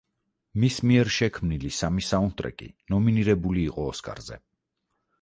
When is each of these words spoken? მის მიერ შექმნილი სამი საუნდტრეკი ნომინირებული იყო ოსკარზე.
მის 0.63 0.77
მიერ 0.91 1.11
შექმნილი 1.17 1.71
სამი 1.81 2.05
საუნდტრეკი 2.09 2.73
ნომინირებული 2.97 3.67
იყო 3.71 3.89
ოსკარზე. 3.95 4.45